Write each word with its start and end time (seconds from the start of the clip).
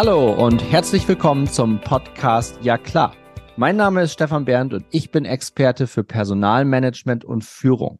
Hallo 0.00 0.30
und 0.32 0.62
herzlich 0.62 1.08
willkommen 1.08 1.48
zum 1.48 1.80
Podcast 1.80 2.60
Ja 2.62 2.78
klar. 2.78 3.16
Mein 3.56 3.74
Name 3.74 4.02
ist 4.02 4.12
Stefan 4.12 4.44
Bernd 4.44 4.72
und 4.72 4.86
ich 4.92 5.10
bin 5.10 5.24
Experte 5.24 5.88
für 5.88 6.04
Personalmanagement 6.04 7.24
und 7.24 7.44
Führung. 7.44 7.98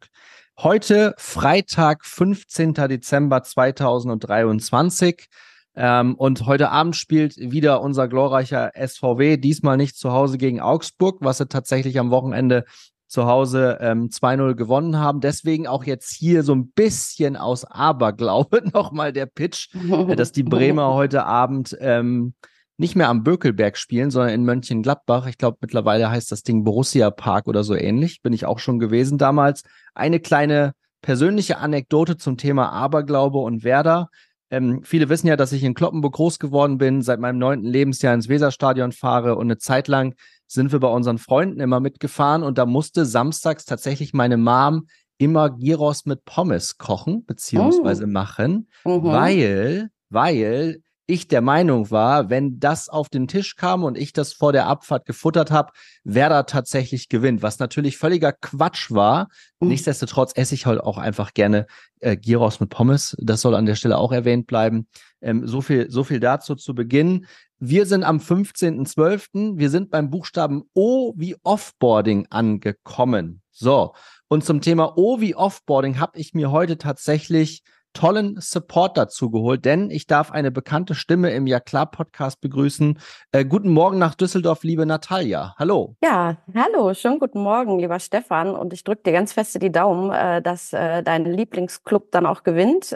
Heute 0.57 1.13
Freitag, 1.17 2.05
15. 2.05 2.73
Dezember 2.73 3.43
2023. 3.43 5.27
Ähm, 5.75 6.15
und 6.15 6.45
heute 6.45 6.69
Abend 6.69 6.95
spielt 6.95 7.35
wieder 7.35 7.81
unser 7.81 8.07
glorreicher 8.07 8.71
SVW, 8.77 9.35
diesmal 9.35 9.75
nicht 9.75 9.97
zu 9.97 10.13
Hause 10.13 10.37
gegen 10.37 10.61
Augsburg, 10.61 11.17
was 11.19 11.39
sie 11.39 11.49
tatsächlich 11.49 11.99
am 11.99 12.11
Wochenende 12.11 12.63
zu 13.09 13.25
Hause 13.25 13.79
ähm, 13.81 14.09
2-0 14.09 14.53
gewonnen 14.53 14.97
haben. 14.97 15.19
Deswegen 15.19 15.67
auch 15.67 15.83
jetzt 15.83 16.13
hier 16.15 16.43
so 16.43 16.53
ein 16.53 16.69
bisschen 16.69 17.35
aus 17.35 17.65
Aberglaube 17.65 18.61
nochmal 18.73 19.11
der 19.11 19.25
Pitch, 19.25 19.69
äh, 19.73 20.15
dass 20.15 20.31
die 20.31 20.43
Bremer 20.43 20.93
heute 20.93 21.25
Abend 21.25 21.75
ähm, 21.81 22.35
nicht 22.77 22.95
mehr 22.95 23.09
am 23.09 23.23
Bökelberg 23.23 23.77
spielen, 23.77 24.11
sondern 24.11 24.33
in 24.33 24.45
Mönchengladbach. 24.45 25.25
Ich 25.27 25.37
glaube, 25.37 25.57
mittlerweile 25.59 26.09
heißt 26.09 26.31
das 26.31 26.43
Ding 26.43 26.63
Borussia 26.63 27.09
Park 27.09 27.47
oder 27.47 27.63
so 27.63 27.75
ähnlich. 27.75 28.21
Bin 28.21 28.31
ich 28.31 28.45
auch 28.45 28.59
schon 28.59 28.79
gewesen 28.79 29.17
damals. 29.17 29.63
Eine 29.95 30.19
kleine 30.19 30.73
persönliche 31.01 31.57
Anekdote 31.57 32.15
zum 32.15 32.37
Thema 32.37 32.71
Aberglaube 32.71 33.39
und 33.39 33.63
Werder. 33.63 34.09
Ähm, 34.51 34.81
viele 34.83 35.09
wissen 35.09 35.27
ja, 35.27 35.35
dass 35.35 35.51
ich 35.51 35.63
in 35.63 35.73
Kloppenburg 35.73 36.13
groß 36.13 36.39
geworden 36.39 36.77
bin, 36.77 37.01
seit 37.01 37.19
meinem 37.19 37.37
neunten 37.37 37.67
Lebensjahr 37.67 38.13
ins 38.13 38.29
Weserstadion 38.29 38.91
fahre 38.91 39.35
und 39.35 39.47
eine 39.47 39.57
Zeit 39.57 39.87
lang 39.87 40.15
sind 40.51 40.71
wir 40.71 40.79
bei 40.79 40.87
unseren 40.87 41.19
Freunden 41.19 41.59
immer 41.59 41.79
mitgefahren 41.79 42.43
und 42.43 42.57
da 42.57 42.65
musste 42.65 43.05
samstags 43.05 43.65
tatsächlich 43.65 44.13
meine 44.13 44.37
Mom 44.37 44.87
immer 45.19 45.49
Gyros 45.51 46.05
mit 46.05 46.25
Pommes 46.25 46.77
kochen 46.77 47.25
beziehungsweise 47.25 48.05
oh. 48.05 48.07
machen, 48.07 48.69
mhm. 48.83 49.03
weil, 49.03 49.89
weil 50.09 50.81
ich 51.09 51.27
der 51.27 51.41
Meinung 51.41 51.89
war, 51.89 52.29
wenn 52.29 52.59
das 52.59 52.87
auf 52.87 53.09
den 53.09 53.27
Tisch 53.27 53.55
kam 53.55 53.83
und 53.83 53.97
ich 53.97 54.13
das 54.13 54.31
vor 54.31 54.53
der 54.53 54.67
Abfahrt 54.67 55.05
gefuttert 55.05 55.49
habe, 55.49 55.71
wer 56.03 56.29
da 56.29 56.43
tatsächlich 56.43 57.09
gewinnt, 57.09 57.41
was 57.41 57.57
natürlich 57.57 57.97
völliger 57.97 58.31
Quatsch 58.31 58.91
war. 58.91 59.27
Mhm. 59.59 59.69
Nichtsdestotrotz 59.69 60.33
esse 60.35 60.53
ich 60.53 60.67
halt 60.67 60.79
auch 60.79 60.99
einfach 60.99 61.33
gerne 61.33 61.65
äh, 61.99 62.15
Gyros 62.15 62.59
mit 62.59 62.69
Pommes. 62.69 63.15
Das 63.19 63.41
soll 63.41 63.55
an 63.55 63.65
der 63.65 63.75
Stelle 63.75 63.97
auch 63.97 64.11
erwähnt 64.11 64.45
bleiben. 64.45 64.87
Ähm, 65.19 65.47
so 65.47 65.61
viel, 65.61 65.89
so 65.89 66.03
viel 66.03 66.19
dazu 66.19 66.55
zu 66.55 66.75
Beginn. 66.75 67.25
Wir 67.61 67.85
sind 67.85 68.05
am 68.05 68.19
15.12. 68.19 69.57
Wir 69.57 69.69
sind 69.69 69.91
beim 69.91 70.09
Buchstaben 70.09 70.63
O 70.73 71.13
wie 71.17 71.35
Offboarding 71.43 72.27
angekommen. 72.29 73.41
So. 73.51 73.91
Und 74.29 74.45
zum 74.45 74.61
Thema 74.61 74.97
O 74.97 75.19
wie 75.19 75.35
Offboarding 75.35 75.99
habe 75.99 76.17
ich 76.17 76.33
mir 76.33 76.51
heute 76.51 76.77
tatsächlich 76.77 77.63
tollen 77.91 78.39
Support 78.39 78.97
dazu 78.97 79.29
geholt, 79.29 79.65
denn 79.65 79.91
ich 79.91 80.07
darf 80.07 80.31
eine 80.31 80.51
bekannte 80.51 80.95
Stimme 80.95 81.31
im 81.31 81.47
Ja 81.47 81.59
klar 81.59 81.91
Podcast 81.91 82.39
begrüßen. 82.39 82.97
Äh, 83.33 83.43
guten 83.43 83.71
Morgen 83.73 83.97
nach 83.97 84.15
Düsseldorf, 84.15 84.63
liebe 84.63 84.85
Natalia. 84.85 85.53
Hallo. 85.57 85.97
Ja, 86.01 86.37
hallo, 86.55 86.93
schönen 86.93 87.19
guten 87.19 87.41
Morgen, 87.41 87.79
lieber 87.79 87.99
Stefan. 87.99 88.55
Und 88.55 88.71
ich 88.71 88.85
drücke 88.85 89.03
dir 89.03 89.11
ganz 89.11 89.33
feste 89.33 89.59
die 89.59 89.71
Daumen, 89.71 90.11
äh, 90.11 90.41
dass 90.41 90.71
äh, 90.71 91.03
dein 91.03 91.25
Lieblingsclub 91.25 92.09
dann 92.11 92.25
auch 92.25 92.43
gewinnt. 92.43 92.95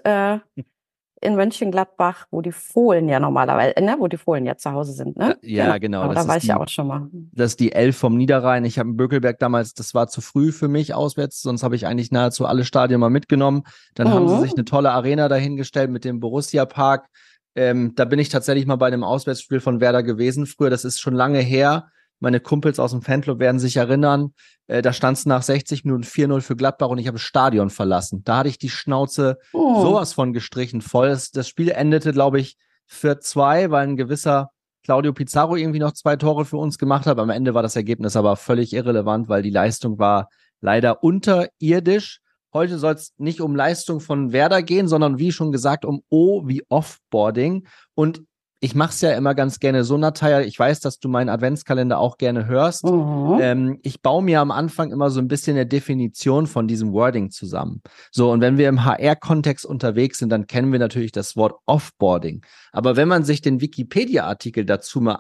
Äh, 1.24 1.28
in 1.28 1.36
Mönchengladbach, 1.36 2.28
wo 2.32 2.42
die 2.42 2.52
Fohlen 2.52 3.10
ja 3.10 3.20
normalerweise, 3.20 3.74
ne, 3.82 3.96
wo 4.00 4.08
die 4.08 4.18
Fohlen 4.18 4.46
ja 4.46 4.58
zu 4.58 4.72
Hause 4.72 4.94
sind, 4.94 5.18
ne? 5.18 5.38
Ja, 5.42 5.78
genau. 5.78 6.08
genau. 6.08 6.14
Da 6.14 6.28
war 6.28 6.38
ich 6.38 6.44
ja 6.44 6.60
auch 6.60 6.68
schon 6.68 6.88
mal. 6.88 7.08
Das 7.32 7.52
ist 7.52 7.60
die 7.60 7.72
Elf 7.72 7.98
vom 7.98 8.18
Niederrhein. 8.18 8.66
Ich 8.66 8.80
habe 8.80 8.90
in 8.90 8.98
Bökelberg 8.98 9.40
damals, 9.40 9.74
das 9.74 9.94
war 9.94 10.08
zu 10.08 10.22
früh 10.22 10.52
für 10.52 10.68
mich 10.68 10.94
auswärts, 10.94 11.42
sonst 11.42 11.64
habe 11.64 11.76
ich 11.76 11.88
eigentlich 11.88 12.12
nahezu 12.12 12.46
alle 12.46 12.66
Stadien 12.66 13.00
mal 13.00 13.10
mitgenommen. 13.10 13.64
Dann 13.96 14.08
mhm. 14.08 14.12
haben 14.14 14.28
sie 14.30 14.36
mhm. 14.36 14.42
sich 14.42 14.54
eine 14.54 14.66
tolle 14.66 14.92
Arena 14.92 15.30
dahingestellt 15.30 15.92
mit 15.92 16.06
dem 16.06 16.20
Borussia 16.20 16.66
Park. 16.66 17.08
Ähm, 17.56 17.94
da 17.96 18.06
bin 18.06 18.20
ich 18.20 18.30
tatsächlich 18.30 18.66
mal 18.66 18.78
bei 18.78 18.88
einem 18.88 19.04
Auswärtsspiel 19.04 19.60
von 19.60 19.80
Werder 19.80 20.04
gewesen 20.04 20.46
früher. 20.46 20.70
Das 20.70 20.86
ist 20.86 21.00
schon 21.00 21.14
lange 21.14 21.40
her. 21.40 21.88
Meine 22.23 22.39
Kumpels 22.39 22.80
aus 22.80 22.92
dem 22.92 23.02
Fanclub 23.02 23.39
werden 23.39 23.60
sich 23.60 23.76
erinnern. 23.76 24.34
Äh, 24.67 24.82
da 24.82 24.94
stand 24.94 25.17
es 25.17 25.26
nach 25.26 25.44
60 25.44 25.84
Minuten 25.84 26.06
4-0 26.06 26.39
für 26.39 26.56
Gladbach 26.56 26.88
und 26.88 26.98
ich 26.98 27.08
habe 27.08 27.16
das 27.17 27.23
Stadion 27.23 27.70
verlassen. 27.70 28.22
Da 28.23 28.38
hatte 28.38 28.48
ich 28.48 28.58
die 28.58 28.70
Schnauze 28.70 29.39
oh. 29.52 29.82
sowas 29.82 30.14
von 30.14 30.32
gestrichen 30.32 30.80
voll. 30.80 31.10
Das, 31.10 31.32
das 31.32 31.50
Spiel 31.50 31.70
endete, 31.70 32.14
glaube 32.14 32.39
ich, 32.39 32.56
für 32.86 33.20
zwei, 33.20 33.72
weil 33.72 33.89
ein 33.89 33.98
gewisser 33.98 34.52
Claudio 34.86 35.12
Pizarro 35.12 35.58
irgendwie 35.58 35.80
noch 35.80 35.92
zwei 35.92 36.16
Tore 36.16 36.45
für 36.45 36.56
uns 36.56 36.78
gemacht 36.78 37.08
hat. 37.08 37.20
Am 37.20 37.30
Ende 37.30 37.56
war 37.56 37.62
das 37.62 37.76
Ergebnis 37.76 38.16
aber 38.16 38.38
völlig 38.38 38.72
irrelevant, 38.72 39.28
weil 39.28 39.42
die 39.42 39.50
Leistung 39.50 40.00
war 40.00 40.30
leider 40.62 41.04
unterirdisch. 41.04 42.22
Heute 42.54 42.80
soll 42.80 42.94
es 42.94 43.12
nicht 43.17 43.42
um 43.42 43.54
Leistung 43.54 44.00
von 44.00 44.32
Werder 44.32 44.64
gehen, 44.64 44.88
sondern 44.88 45.20
wie 45.20 45.33
schon 45.33 45.52
gesagt 45.52 45.83
um 45.83 46.04
O 46.08 46.48
wie 46.48 46.64
Offboarding. 46.70 47.67
Und 47.95 48.23
ich 48.64 48.76
mache 48.76 48.92
es 48.92 49.02
ja 49.02 49.12
immer 49.12 49.36
ganz 49.36 49.60
gerne 49.60 49.84
so, 49.84 49.98
Natalia. 49.98 50.40
Ich 50.40 50.58
weiß, 50.58 50.80
dass 50.80 50.98
du 50.98 51.10
meinen 51.10 51.28
Adventskalender 51.28 52.00
auch 52.00 52.18
gerne 52.18 52.46
hörst. 52.46 52.86
Mhm. 52.86 53.38
Ähm, 53.42 53.80
ich 53.84 54.02
baue 54.02 54.24
mir 54.24 54.40
am 54.40 54.52
Anfang 54.52 54.94
immer 54.94 55.10
so 55.10 55.20
ein 55.20 55.28
bisschen 55.28 55.58
eine 55.58 55.66
Definition 55.66 56.48
von 56.48 56.66
diesem 56.66 56.94
Wording 56.94 57.30
zusammen. 57.30 57.82
So, 58.10 58.32
und 58.32 58.40
wenn 58.40 58.58
wir 58.58 58.70
im 58.70 58.86
HR-Kontext 58.86 59.66
unterwegs 59.66 60.20
sind, 60.20 60.30
dann 60.30 60.48
kennen 60.48 60.72
wir 60.72 60.80
natürlich 60.80 61.12
das 61.12 61.36
Wort 61.36 61.60
Offboarding. 61.66 62.46
Aber 62.72 62.96
wenn 62.96 63.10
man 63.10 63.26
sich 63.26 63.42
den 63.42 63.60
Wikipedia-Artikel 63.60 64.64
dazu 64.64 65.02
mal 65.02 65.20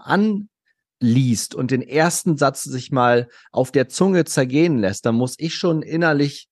anliest 1.01 1.53
und 1.53 1.69
den 1.69 1.81
ersten 1.81 2.37
Satz 2.37 2.63
sich 2.63 2.91
mal 2.93 3.27
auf 3.51 3.73
der 3.73 3.89
Zunge 3.89 4.23
zergehen 4.23 4.77
lässt, 4.77 5.05
dann 5.05 5.15
muss 5.15 5.35
ich 5.37 5.53
schon 5.53 5.81
innerlich 5.81 6.47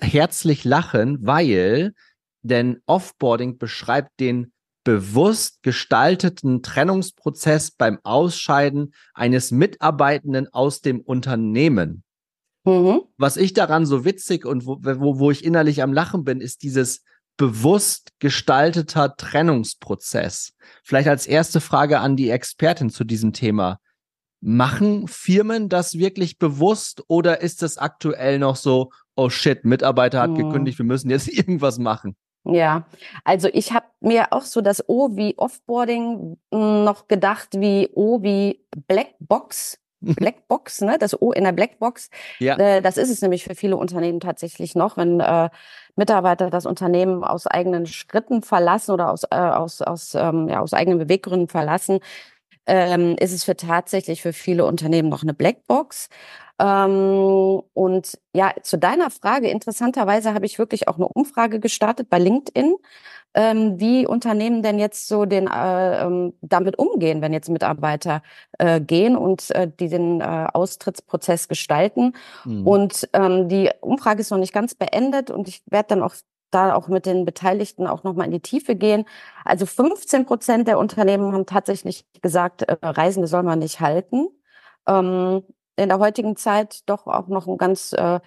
herzlich 0.00 0.64
lachen, 0.64 1.18
weil 1.20 1.92
denn 2.40 2.80
Offboarding 2.86 3.58
beschreibt 3.58 4.20
den 4.20 4.53
bewusst 4.84 5.62
gestalteten 5.62 6.62
Trennungsprozess 6.62 7.70
beim 7.70 7.98
Ausscheiden 8.04 8.94
eines 9.14 9.50
Mitarbeitenden 9.50 10.52
aus 10.52 10.82
dem 10.82 11.00
Unternehmen. 11.00 12.04
Mhm. 12.64 13.02
Was 13.16 13.36
ich 13.36 13.54
daran 13.54 13.86
so 13.86 14.04
witzig 14.04 14.46
und 14.46 14.66
wo, 14.66 14.78
wo, 14.82 15.18
wo 15.18 15.30
ich 15.30 15.44
innerlich 15.44 15.82
am 15.82 15.92
Lachen 15.92 16.24
bin, 16.24 16.40
ist 16.40 16.62
dieses 16.62 17.02
bewusst 17.36 18.12
gestalteter 18.20 19.16
Trennungsprozess. 19.16 20.52
Vielleicht 20.84 21.08
als 21.08 21.26
erste 21.26 21.60
Frage 21.60 22.00
an 22.00 22.16
die 22.16 22.30
Expertin 22.30 22.90
zu 22.90 23.04
diesem 23.04 23.32
Thema. 23.32 23.80
Machen 24.40 25.08
Firmen 25.08 25.68
das 25.68 25.98
wirklich 25.98 26.38
bewusst 26.38 27.02
oder 27.08 27.40
ist 27.40 27.62
es 27.62 27.78
aktuell 27.78 28.38
noch 28.38 28.56
so, 28.56 28.90
oh 29.16 29.30
shit, 29.30 29.64
Mitarbeiter 29.64 30.20
hat 30.20 30.30
mhm. 30.30 30.36
gekündigt, 30.36 30.78
wir 30.78 30.84
müssen 30.84 31.10
jetzt 31.10 31.28
irgendwas 31.32 31.78
machen? 31.78 32.16
Ja, 32.44 32.86
also 33.24 33.48
ich 33.52 33.72
habe 33.72 33.86
mir 34.04 34.32
auch 34.32 34.42
so 34.42 34.60
das 34.60 34.88
O 34.88 35.16
wie 35.16 35.36
Offboarding 35.38 36.36
hm, 36.52 36.84
noch 36.84 37.08
gedacht, 37.08 37.48
wie 37.54 37.90
O 37.94 38.22
wie 38.22 38.64
Blackbox. 38.86 39.78
Blackbox, 40.00 40.82
ne? 40.82 40.98
Das 40.98 41.20
O 41.20 41.32
in 41.32 41.44
der 41.44 41.52
Blackbox. 41.52 42.10
Ja. 42.38 42.56
Äh, 42.58 42.82
das 42.82 42.98
ist 42.98 43.10
es 43.10 43.22
nämlich 43.22 43.44
für 43.44 43.54
viele 43.54 43.76
Unternehmen 43.76 44.20
tatsächlich 44.20 44.74
noch, 44.74 44.96
wenn 44.96 45.20
äh, 45.20 45.48
Mitarbeiter 45.96 46.50
das 46.50 46.66
Unternehmen 46.66 47.24
aus 47.24 47.46
eigenen 47.46 47.86
Schritten 47.86 48.42
verlassen 48.42 48.92
oder 48.92 49.10
aus, 49.10 49.24
äh, 49.24 49.36
aus, 49.36 49.80
aus, 49.80 50.14
ähm, 50.14 50.48
ja, 50.48 50.60
aus 50.60 50.74
eigenen 50.74 50.98
Beweggründen 50.98 51.48
verlassen, 51.48 52.00
ähm, 52.66 53.16
ist 53.18 53.32
es 53.32 53.44
für 53.44 53.56
tatsächlich 53.56 54.22
für 54.22 54.32
viele 54.32 54.64
Unternehmen 54.66 55.08
noch 55.08 55.22
eine 55.22 55.34
Blackbox. 55.34 56.08
Ähm, 56.60 57.62
und 57.72 58.18
ja, 58.34 58.52
zu 58.62 58.78
deiner 58.78 59.10
Frage, 59.10 59.48
interessanterweise 59.48 60.34
habe 60.34 60.46
ich 60.46 60.58
wirklich 60.58 60.88
auch 60.88 60.96
eine 60.96 61.08
Umfrage 61.08 61.60
gestartet 61.60 62.08
bei 62.08 62.18
LinkedIn, 62.18 62.76
ähm, 63.34 63.78
wie 63.80 64.06
Unternehmen 64.06 64.62
denn 64.62 64.78
jetzt 64.78 65.08
so 65.08 65.24
den 65.24 65.48
äh, 65.48 66.04
ähm, 66.04 66.34
damit 66.40 66.78
umgehen, 66.78 67.20
wenn 67.20 67.32
jetzt 67.32 67.48
Mitarbeiter 67.50 68.22
äh, 68.58 68.80
gehen 68.80 69.16
und 69.16 69.50
äh, 69.50 69.68
die 69.68 69.88
den 69.88 70.20
äh, 70.20 70.46
Austrittsprozess 70.52 71.48
gestalten. 71.48 72.14
Mhm. 72.44 72.66
Und 72.66 73.08
ähm, 73.12 73.48
die 73.48 73.70
Umfrage 73.80 74.20
ist 74.20 74.30
noch 74.30 74.38
nicht 74.38 74.52
ganz 74.52 74.74
beendet 74.74 75.30
und 75.30 75.48
ich 75.48 75.62
werde 75.66 75.88
dann 75.88 76.02
auch 76.02 76.14
da 76.50 76.74
auch 76.74 76.88
mit 76.88 77.04
den 77.06 77.24
Beteiligten 77.24 77.86
auch 77.86 78.04
nochmal 78.04 78.26
in 78.26 78.32
die 78.32 78.40
Tiefe 78.40 78.76
gehen. 78.76 79.04
Also 79.44 79.66
15 79.66 80.24
Prozent 80.24 80.68
der 80.68 80.78
Unternehmen 80.78 81.32
haben 81.32 81.46
tatsächlich 81.46 82.06
gesagt, 82.22 82.62
äh, 82.62 82.76
Reisende 82.82 83.26
soll 83.26 83.42
man 83.42 83.58
nicht 83.58 83.80
halten. 83.80 84.28
Ähm, 84.86 85.42
in 85.76 85.88
der 85.88 85.98
heutigen 85.98 86.36
Zeit 86.36 86.88
doch 86.88 87.06
auch 87.08 87.26
noch 87.26 87.48
ein 87.48 87.56
ganz 87.58 87.92
äh, 87.92 88.20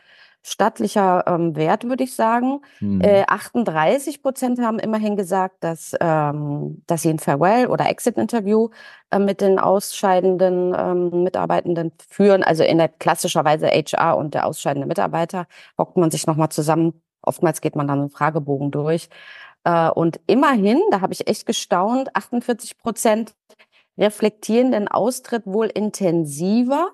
stattlicher 0.47 1.25
ähm, 1.27 1.55
Wert, 1.57 1.83
würde 1.83 2.05
ich 2.05 2.15
sagen. 2.15 2.61
Mhm. 2.79 3.01
Äh, 3.01 3.25
38 3.27 4.21
Prozent 4.21 4.59
haben 4.59 4.79
immerhin 4.79 5.17
gesagt, 5.17 5.57
dass, 5.59 5.93
ähm, 5.99 6.83
dass 6.87 7.01
sie 7.01 7.09
ein 7.09 7.19
Farewell- 7.19 7.67
oder 7.67 7.89
Exit-Interview 7.89 8.69
äh, 9.11 9.19
mit 9.19 9.41
den 9.41 9.59
ausscheidenden 9.59 10.73
ähm, 10.77 11.23
Mitarbeitenden 11.23 11.91
führen. 12.09 12.43
Also 12.43 12.63
in 12.63 12.77
der 12.77 12.87
klassischerweise 12.87 13.67
HR 13.67 14.15
und 14.17 14.35
der 14.35 14.45
ausscheidende 14.45 14.87
Mitarbeiter 14.87 15.47
hockt 15.77 15.97
man 15.97 16.11
sich 16.11 16.25
nochmal 16.27 16.49
zusammen. 16.49 17.01
Oftmals 17.21 17.59
geht 17.59 17.75
man 17.75 17.87
dann 17.87 17.99
einen 17.99 18.09
Fragebogen 18.09 18.71
durch. 18.71 19.09
Äh, 19.65 19.89
und 19.89 20.21
immerhin, 20.27 20.81
da 20.91 21.01
habe 21.01 21.11
ich 21.11 21.27
echt 21.27 21.45
gestaunt, 21.45 22.15
48 22.15 22.77
Prozent 22.77 23.35
reflektieren 23.97 24.71
den 24.71 24.87
Austritt 24.87 25.45
wohl 25.45 25.67
intensiver 25.67 26.93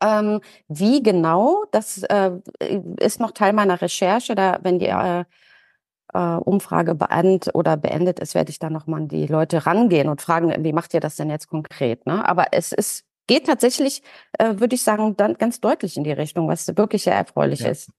ähm, 0.00 0.40
wie 0.68 1.02
genau, 1.02 1.64
das 1.72 2.02
äh, 2.04 2.32
ist 3.00 3.20
noch 3.20 3.32
Teil 3.32 3.52
meiner 3.52 3.80
Recherche. 3.80 4.34
Da, 4.34 4.58
wenn 4.62 4.78
die 4.78 4.86
äh, 4.86 5.24
äh, 6.14 6.18
Umfrage 6.18 6.94
beendet 6.94 7.54
oder 7.54 7.76
beendet 7.76 8.18
ist, 8.20 8.34
werde 8.34 8.50
ich 8.50 8.58
dann 8.58 8.72
nochmal 8.72 9.02
an 9.02 9.08
die 9.08 9.26
Leute 9.26 9.66
rangehen 9.66 10.08
und 10.08 10.22
fragen, 10.22 10.52
wie 10.64 10.72
macht 10.72 10.94
ihr 10.94 11.00
das 11.00 11.16
denn 11.16 11.30
jetzt 11.30 11.48
konkret? 11.48 12.06
Ne? 12.06 12.26
Aber 12.26 12.46
es 12.52 12.72
ist, 12.72 13.04
geht 13.26 13.46
tatsächlich, 13.46 14.02
äh, 14.38 14.54
würde 14.58 14.74
ich 14.74 14.82
sagen, 14.82 15.16
dann 15.16 15.34
ganz 15.34 15.60
deutlich 15.60 15.96
in 15.96 16.04
die 16.04 16.12
Richtung, 16.12 16.48
was 16.48 16.66
wirklich 16.76 17.02
sehr 17.02 17.14
erfreulich 17.14 17.60
ja. 17.60 17.68
ist. 17.68 17.90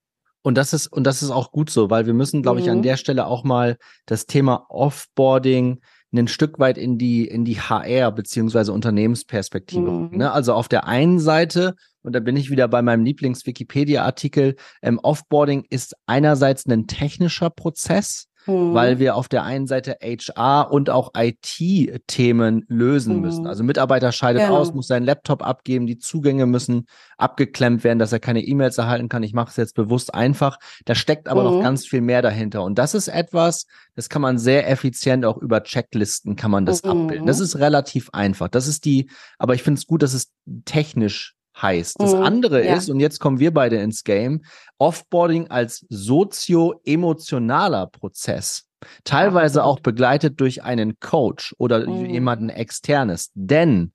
Und 0.41 0.57
das 0.57 0.71
ist, 0.71 0.87
und 0.87 1.03
das 1.03 1.21
ist 1.21 1.31
auch 1.31 1.51
gut 1.51 1.69
so, 1.69 1.89
weil 1.89 2.05
wir 2.05 2.13
müssen, 2.13 2.41
glaube 2.41 2.61
ich, 2.61 2.69
an 2.69 2.77
mhm. 2.77 2.83
der 2.83 2.95
Stelle 2.97 3.27
auch 3.27 3.43
mal 3.43 3.77
das 4.05 4.25
Thema 4.25 4.65
Offboarding 4.69 5.81
ein 6.11 6.27
Stück 6.27 6.59
weit 6.59 6.77
in 6.77 6.97
die, 6.97 7.27
in 7.27 7.45
die 7.45 7.59
HR 7.59 8.11
beziehungsweise 8.11 8.73
Unternehmensperspektive. 8.73 9.91
Mhm. 9.91 10.17
Ne? 10.17 10.31
Also 10.31 10.53
auf 10.53 10.67
der 10.67 10.87
einen 10.87 11.19
Seite, 11.19 11.75
und 12.01 12.13
da 12.13 12.19
bin 12.19 12.35
ich 12.37 12.49
wieder 12.49 12.67
bei 12.67 12.81
meinem 12.81 13.03
Lieblings-Wikipedia-Artikel, 13.03 14.55
ähm, 14.81 14.99
Offboarding 14.99 15.65
ist 15.69 15.95
einerseits 16.07 16.65
ein 16.65 16.87
technischer 16.87 17.49
Prozess, 17.49 18.28
mhm. 18.49 18.73
weil 18.73 18.99
wir 18.99 19.15
auf 19.15 19.27
der 19.27 19.43
einen 19.43 19.67
Seite 19.67 19.97
HR 20.01 20.71
und 20.71 20.89
auch 20.89 21.11
IT-Themen 21.15 22.65
lösen 22.67 23.15
mhm. 23.15 23.21
müssen. 23.21 23.47
Also 23.47 23.63
Mitarbeiter 23.63 24.11
scheidet 24.11 24.43
ja. 24.43 24.49
aus, 24.49 24.73
muss 24.73 24.87
seinen 24.87 25.05
Laptop 25.05 25.45
abgeben, 25.45 25.87
die 25.87 25.97
Zugänge 25.97 26.45
müssen 26.45 26.87
abgeklemmt 27.17 27.83
werden, 27.83 27.99
dass 27.99 28.11
er 28.11 28.19
keine 28.19 28.41
E-Mails 28.41 28.77
erhalten 28.77 29.09
kann. 29.09 29.23
Ich 29.23 29.33
mache 29.33 29.49
es 29.49 29.57
jetzt 29.57 29.75
bewusst 29.75 30.13
einfach. 30.13 30.57
Da 30.85 30.95
steckt 30.95 31.27
aber 31.27 31.43
mhm. 31.43 31.57
noch 31.57 31.63
ganz 31.63 31.85
viel 31.85 32.01
mehr 32.01 32.21
dahinter. 32.21 32.63
Und 32.63 32.79
das 32.79 32.93
ist 32.93 33.07
etwas, 33.07 33.65
das 33.95 34.09
kann 34.09 34.21
man 34.21 34.37
sehr 34.37 34.69
effizient 34.69 35.25
auch 35.25 35.37
über 35.37 35.63
Checklisten 35.63 36.35
kann 36.35 36.51
man 36.51 36.65
das 36.65 36.83
abbilden. 36.83 37.25
Das 37.25 37.39
mhm. 37.39 37.43
ist 37.43 37.59
relativ 37.59 38.09
einfach. 38.11 38.47
Das 38.47 38.67
ist 38.67 38.85
die, 38.85 39.09
aber 39.37 39.55
ich 39.55 39.63
finde 39.63 39.79
es 39.79 39.87
gut, 39.87 40.03
dass 40.03 40.13
es 40.13 40.31
technisch 40.65 41.35
heißt. 41.61 42.01
Das 42.01 42.13
mhm, 42.13 42.23
andere 42.23 42.65
ja. 42.65 42.75
ist, 42.75 42.89
und 42.89 42.99
jetzt 42.99 43.19
kommen 43.19 43.39
wir 43.39 43.53
beide 43.53 43.77
ins 43.77 44.03
Game, 44.03 44.43
Offboarding 44.77 45.49
als 45.49 45.85
sozio-emotionaler 45.89 47.87
Prozess. 47.87 48.65
Teilweise 49.03 49.63
auch 49.63 49.79
begleitet 49.79 50.39
durch 50.39 50.63
einen 50.63 50.99
Coach 50.99 51.53
oder 51.57 51.87
mhm. 51.87 52.05
jemanden 52.05 52.49
externes. 52.49 53.31
Denn 53.33 53.93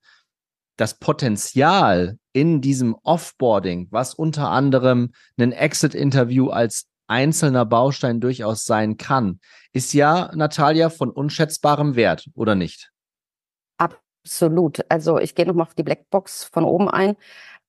das 0.77 0.99
Potenzial 0.99 2.17
in 2.33 2.61
diesem 2.61 2.95
Offboarding, 3.03 3.87
was 3.91 4.13
unter 4.13 4.49
anderem 4.49 5.13
ein 5.37 5.51
Exit-Interview 5.51 6.49
als 6.49 6.87
einzelner 7.07 7.65
Baustein 7.65 8.19
durchaus 8.19 8.65
sein 8.65 8.97
kann, 8.97 9.39
ist 9.73 9.93
ja, 9.93 10.31
Natalia, 10.35 10.89
von 10.89 11.09
unschätzbarem 11.09 11.95
Wert, 11.95 12.27
oder 12.33 12.55
nicht? 12.55 12.91
Absolut. 13.77 14.79
Also 14.89 15.19
ich 15.19 15.35
gehe 15.35 15.45
nochmal 15.45 15.67
auf 15.67 15.75
die 15.75 15.83
Blackbox 15.83 16.45
von 16.45 16.63
oben 16.63 16.89
ein 16.89 17.15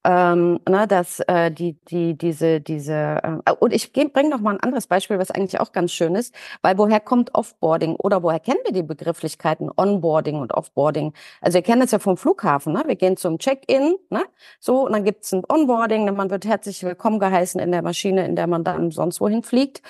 ähm, 0.06 0.61
ne, 0.69 0.87
dass 0.87 1.19
äh, 1.20 1.50
die, 1.50 1.73
die, 1.91 2.17
diese, 2.17 2.61
diese, 2.61 3.43
äh, 3.44 3.53
und 3.58 3.73
ich 3.73 3.93
bringe 3.93 4.31
noch 4.31 4.41
mal 4.41 4.55
ein 4.55 4.61
anderes 4.61 4.87
Beispiel, 4.87 5.19
was 5.19 5.32
eigentlich 5.32 5.58
auch 5.61 5.73
ganz 5.73 5.91
schön 5.91 6.14
ist, 6.14 6.32
weil 6.62 6.79
woher 6.79 7.00
kommt 7.00 7.35
Offboarding 7.35 7.97
oder 7.97 8.23
woher 8.23 8.38
kennen 8.38 8.61
wir 8.64 8.73
die 8.73 8.85
Begrifflichkeiten 8.85 9.69
Onboarding 9.76 10.37
und 10.37 10.55
Offboarding? 10.55 11.12
Also 11.41 11.56
wir 11.56 11.62
kennen 11.62 11.81
das 11.81 11.91
ja 11.91 11.99
vom 11.99 12.17
Flughafen, 12.17 12.73
ne? 12.73 12.85
wir 12.87 12.94
gehen 12.94 13.17
zum 13.17 13.38
Check-in, 13.38 13.97
ne? 14.11 14.23
so, 14.61 14.87
und 14.87 14.93
dann 14.93 15.03
gibt's 15.03 15.32
ein 15.32 15.43
Onboarding, 15.49 16.14
man 16.14 16.31
wird 16.31 16.44
herzlich 16.44 16.85
willkommen 16.85 17.19
geheißen 17.19 17.61
in 17.61 17.73
der 17.73 17.82
Maschine, 17.82 18.26
in 18.26 18.37
der 18.37 18.47
man 18.47 18.62
dann 18.62 18.93
sonst 18.93 19.20
wohin 19.20 19.43
fliegt. 19.43 19.82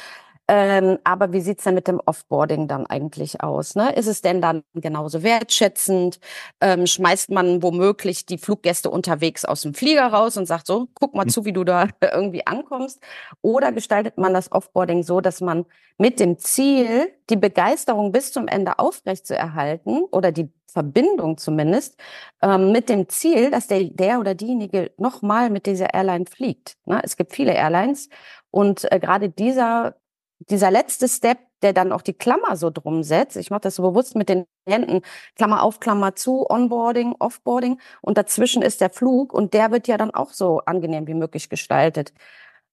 Ähm, 0.49 0.99
aber 1.03 1.33
wie 1.33 1.41
sieht's 1.41 1.65
denn 1.65 1.75
mit 1.75 1.89
dem 1.89 2.01
Offboarding 2.05 2.69
dann 2.69 2.87
eigentlich 2.87 3.43
aus? 3.43 3.75
Ne? 3.75 3.93
Ist 3.95 4.07
es 4.07 4.23
denn 4.23 4.41
dann 4.41 4.63
genauso 4.75 5.23
wertschätzend? 5.23 6.21
Ähm, 6.61 6.87
schmeißt 6.87 7.31
man 7.31 7.63
womöglich 7.63 8.27
die 8.27 8.39
Fluggäste 8.39 8.91
unterwegs 8.91 9.45
aus 9.45 9.63
dem 9.63 9.75
Flieger 9.75 10.07
raus 10.07 10.37
und 10.37 10.47
sagt 10.47 10.67
so, 10.67 10.87
guck 10.95 11.15
mal 11.15 11.25
hm. 11.25 11.31
zu, 11.31 11.45
wie 11.45 11.53
du 11.53 11.65
da 11.65 11.89
irgendwie 12.01 12.47
ankommst? 12.47 13.01
Oder 13.43 13.73
gestaltet 13.73 14.19
man 14.19 14.35
das 14.35 14.53
Offboarding 14.53 15.03
so, 15.03 15.21
dass 15.21 15.41
man 15.41 15.67
mit 15.99 16.21
dem 16.21 16.39
Ziel, 16.39 17.13
die 17.29 17.37
Begeisterung 17.37 18.13
bis 18.13 18.33
zum 18.33 18.47
Ende 18.47 18.79
aufrecht 18.79 19.27
zu 19.27 19.37
erhalten 19.37 20.03
oder 20.13 20.31
die 20.31 20.53
Verbindung 20.69 21.39
zumindest, 21.39 21.99
ähm, 22.43 22.71
mit 22.71 22.89
dem 22.89 23.09
Ziel, 23.09 23.51
dass 23.51 23.67
der, 23.67 23.85
der 23.85 24.21
oder 24.21 24.35
diejenige 24.35 24.93
nochmal 24.99 25.51
mit 25.51 25.67
dieser 25.67 25.95
Airline 25.95 26.27
fliegt. 26.27 26.77
Ne? 26.85 27.01
Es 27.03 27.17
gibt 27.17 27.33
viele 27.33 27.55
Airlines 27.55 28.11
und 28.51 28.91
äh, 28.93 29.01
gerade 29.01 29.31
dieser 29.31 29.97
dieser 30.39 30.71
letzte 30.71 31.09
Step, 31.09 31.39
der 31.63 31.73
dann 31.73 31.93
auch 31.93 32.03
die 32.03 32.13
Klammer 32.13 32.57
so 32.57 32.71
drum 32.71 33.03
setzt, 33.03 33.37
ich 33.37 33.51
mache 33.51 33.63
das 33.63 33.77
so 33.77 33.83
bewusst 33.83 34.15
mit 34.17 34.29
den 34.29 34.47
Händen, 34.69 35.03
Klammer 35.37 35.63
auf, 35.63 35.81
Klammer 35.81 36.15
zu, 36.15 36.49
Onboarding, 36.49 37.15
Offboarding 37.19 37.81
und 38.03 38.19
dazwischen 38.19 38.63
ist 38.63 38.81
der 38.81 38.91
Flug 38.91 39.33
und 39.33 39.55
der 39.55 39.71
wird 39.71 39.89
ja 39.89 39.97
dann 39.97 40.13
auch 40.13 40.31
so 40.33 40.61
angenehm 40.67 41.07
wie 41.07 41.15
möglich 41.15 41.49
gestaltet. 41.49 42.13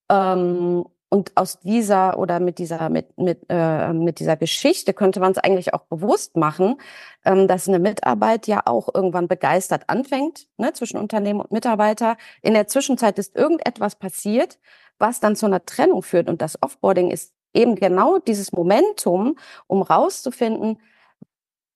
Ähm, 0.09 0.85
und 1.09 1.31
aus 1.37 1.59
dieser 1.59 2.17
oder 2.17 2.39
mit 2.39 2.57
dieser 2.57 2.89
mit 2.89 3.15
mit 3.19 3.45
äh, 3.49 3.93
mit 3.93 4.19
dieser 4.19 4.35
Geschichte 4.35 4.93
könnte 4.95 5.19
man 5.19 5.31
es 5.31 5.37
eigentlich 5.37 5.73
auch 5.75 5.83
bewusst 5.83 6.35
machen, 6.35 6.77
ähm, 7.23 7.47
dass 7.47 7.67
eine 7.67 7.77
Mitarbeit 7.79 8.47
ja 8.47 8.63
auch 8.65 8.89
irgendwann 8.93 9.27
begeistert 9.27 9.83
anfängt 9.89 10.47
ne, 10.57 10.73
zwischen 10.73 10.97
Unternehmen 10.97 11.41
und 11.41 11.51
Mitarbeiter. 11.51 12.17
In 12.41 12.55
der 12.55 12.67
Zwischenzeit 12.67 13.19
ist 13.19 13.35
irgendetwas 13.35 13.95
passiert, 13.95 14.57
was 14.97 15.19
dann 15.19 15.35
zu 15.35 15.45
einer 15.45 15.63
Trennung 15.65 16.01
führt 16.01 16.29
und 16.29 16.41
das 16.41 16.61
Offboarding 16.63 17.11
ist 17.11 17.33
eben 17.53 17.75
genau 17.75 18.19
dieses 18.19 18.51
Momentum, 18.51 19.37
um 19.67 19.81
rauszufinden, 19.81 20.77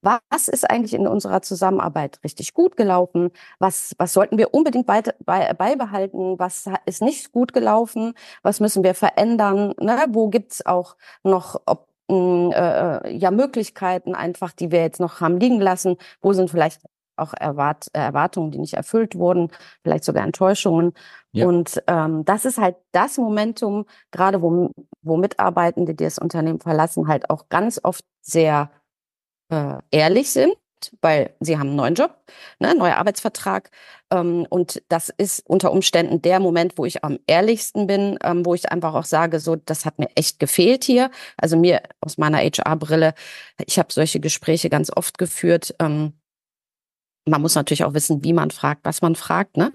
was 0.01 0.47
ist 0.47 0.69
eigentlich 0.69 0.93
in 0.93 1.07
unserer 1.07 1.41
Zusammenarbeit 1.41 2.19
richtig 2.23 2.53
gut 2.53 2.77
gelaufen? 2.77 3.31
Was, 3.59 3.93
was 3.97 4.13
sollten 4.13 4.37
wir 4.37 4.53
unbedingt 4.53 4.85
bei, 4.85 5.01
bei, 5.25 5.53
beibehalten? 5.53 6.39
Was 6.39 6.65
ist 6.85 7.01
nicht 7.01 7.31
gut 7.31 7.53
gelaufen? 7.53 8.13
Was 8.43 8.59
müssen 8.59 8.83
wir 8.83 8.93
verändern? 8.93 9.73
Ne? 9.79 10.05
Wo 10.09 10.29
gibt's 10.29 10.65
auch 10.65 10.95
noch 11.23 11.61
ob, 11.65 11.87
hm, 12.09 12.51
äh, 12.53 12.97
äh, 13.09 13.17
ja, 13.17 13.31
Möglichkeiten 13.31 14.15
einfach, 14.15 14.53
die 14.53 14.71
wir 14.71 14.81
jetzt 14.81 14.99
noch 14.99 15.19
haben 15.19 15.39
liegen 15.39 15.59
lassen? 15.59 15.97
Wo 16.21 16.31
sind 16.33 16.49
vielleicht 16.51 16.81
auch 17.17 17.33
Erwart 17.33 17.87
Erwartungen, 17.93 18.51
die 18.51 18.59
nicht 18.59 18.73
erfüllt 18.73 19.15
wurden, 19.15 19.51
vielleicht 19.83 20.03
sogar 20.03 20.23
Enttäuschungen. 20.23 20.93
Ja. 21.31 21.47
Und 21.47 21.81
ähm, 21.87 22.25
das 22.25 22.45
ist 22.45 22.57
halt 22.57 22.75
das 22.91 23.17
Momentum, 23.17 23.85
gerade 24.11 24.41
wo, 24.41 24.71
wo 25.01 25.17
Mitarbeitende, 25.17 25.93
die 25.93 26.03
das 26.03 26.19
Unternehmen 26.19 26.59
verlassen, 26.59 27.07
halt 27.07 27.29
auch 27.29 27.49
ganz 27.49 27.79
oft 27.83 28.03
sehr 28.21 28.71
äh, 29.49 29.77
ehrlich 29.91 30.31
sind, 30.31 30.55
weil 31.01 31.35
sie 31.39 31.57
haben 31.57 31.67
einen 31.67 31.75
neuen 31.75 31.95
Job, 31.95 32.15
ne, 32.59 32.75
neuer 32.75 32.97
Arbeitsvertrag. 32.97 33.71
Ähm, 34.11 34.45
und 34.49 34.81
das 34.89 35.09
ist 35.09 35.43
unter 35.47 35.71
Umständen 35.71 36.21
der 36.21 36.39
Moment, 36.39 36.77
wo 36.77 36.85
ich 36.85 37.03
am 37.03 37.19
ehrlichsten 37.27 37.87
bin, 37.87 38.17
ähm, 38.23 38.45
wo 38.45 38.53
ich 38.53 38.71
einfach 38.71 38.93
auch 38.93 39.05
sage, 39.05 39.39
so, 39.39 39.55
das 39.55 39.85
hat 39.85 39.99
mir 39.99 40.09
echt 40.15 40.39
gefehlt 40.39 40.83
hier. 40.83 41.11
Also 41.37 41.57
mir 41.57 41.81
aus 42.01 42.17
meiner 42.17 42.39
HR-Brille, 42.39 43.13
ich 43.65 43.79
habe 43.79 43.91
solche 43.91 44.19
Gespräche 44.19 44.69
ganz 44.69 44.91
oft 44.95 45.17
geführt. 45.17 45.75
Ähm, 45.79 46.13
man 47.27 47.41
muss 47.41 47.55
natürlich 47.55 47.83
auch 47.83 47.93
wissen, 47.93 48.23
wie 48.23 48.33
man 48.33 48.51
fragt, 48.51 48.85
was 48.85 49.01
man 49.01 49.15
fragt, 49.15 49.57
ne? 49.57 49.73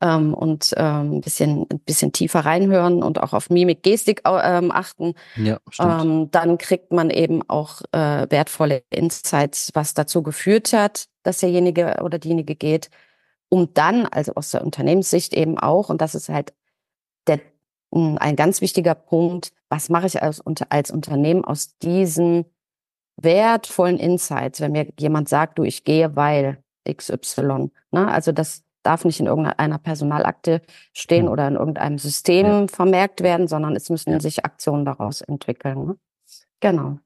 Ähm, 0.00 0.34
und 0.34 0.74
ähm, 0.76 1.14
ein 1.14 1.20
bisschen, 1.20 1.66
ein 1.72 1.80
bisschen 1.80 2.12
tiefer 2.12 2.40
reinhören 2.40 3.02
und 3.02 3.20
auch 3.20 3.32
auf 3.32 3.50
Mimik, 3.50 3.82
Gestik 3.82 4.22
ähm, 4.24 4.70
achten. 4.70 5.14
Ja, 5.36 5.58
stimmt. 5.70 6.04
Ähm, 6.04 6.30
dann 6.30 6.58
kriegt 6.58 6.92
man 6.92 7.10
eben 7.10 7.42
auch 7.48 7.82
äh, 7.92 8.26
wertvolle 8.30 8.82
Insights, 8.90 9.70
was 9.74 9.94
dazu 9.94 10.22
geführt 10.22 10.72
hat, 10.72 11.06
dass 11.22 11.38
derjenige 11.38 12.00
oder 12.02 12.18
diejenige 12.18 12.54
geht. 12.54 12.90
Um 13.48 13.72
dann, 13.72 14.06
also 14.06 14.34
aus 14.34 14.50
der 14.50 14.64
Unternehmenssicht 14.64 15.32
eben 15.32 15.58
auch, 15.58 15.88
und 15.88 16.00
das 16.00 16.14
ist 16.14 16.28
halt 16.28 16.52
der, 17.26 17.40
ein 17.92 18.36
ganz 18.36 18.60
wichtiger 18.60 18.94
Punkt, 18.94 19.52
was 19.70 19.88
mache 19.88 20.06
ich 20.06 20.22
als, 20.22 20.42
als 20.68 20.90
Unternehmen 20.90 21.44
aus 21.44 21.78
diesen 21.78 22.44
wertvollen 23.16 23.98
Insights, 23.98 24.60
wenn 24.60 24.72
mir 24.72 24.86
jemand 24.98 25.28
sagt, 25.28 25.58
du, 25.58 25.64
ich 25.64 25.84
gehe, 25.84 26.14
weil 26.14 26.62
XY. 26.86 27.70
Ne? 27.92 28.08
Also 28.08 28.32
das 28.32 28.62
darf 28.82 29.04
nicht 29.04 29.20
in 29.20 29.26
irgendeiner 29.26 29.78
Personalakte 29.78 30.62
stehen 30.92 31.26
mhm. 31.26 31.32
oder 31.32 31.48
in 31.48 31.56
irgendeinem 31.56 31.98
System 31.98 32.46
ja. 32.46 32.66
vermerkt 32.68 33.22
werden, 33.22 33.48
sondern 33.48 33.76
es 33.76 33.90
müssen 33.90 34.12
ja. 34.12 34.20
sich 34.20 34.44
Aktionen 34.44 34.84
daraus 34.84 35.20
entwickeln. 35.20 35.86
Ne? 35.86 35.96
Genau. 36.60 36.98